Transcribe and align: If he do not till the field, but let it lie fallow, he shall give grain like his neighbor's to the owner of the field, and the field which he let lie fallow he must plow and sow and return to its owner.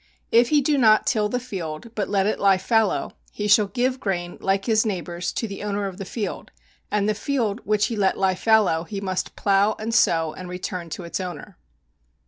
If 0.31 0.49
he 0.49 0.61
do 0.61 0.79
not 0.79 1.05
till 1.05 1.29
the 1.29 1.39
field, 1.39 1.93
but 1.93 2.09
let 2.09 2.25
it 2.25 2.39
lie 2.39 2.57
fallow, 2.57 3.11
he 3.31 3.47
shall 3.47 3.67
give 3.67 3.99
grain 3.99 4.39
like 4.41 4.65
his 4.65 4.83
neighbor's 4.83 5.31
to 5.33 5.47
the 5.47 5.61
owner 5.61 5.85
of 5.85 5.97
the 5.99 6.05
field, 6.05 6.49
and 6.89 7.07
the 7.07 7.13
field 7.13 7.61
which 7.65 7.85
he 7.85 7.95
let 7.95 8.17
lie 8.17 8.33
fallow 8.33 8.83
he 8.83 8.99
must 8.99 9.35
plow 9.35 9.75
and 9.77 9.93
sow 9.93 10.33
and 10.33 10.49
return 10.49 10.89
to 10.89 11.03
its 11.03 11.19
owner. 11.19 11.55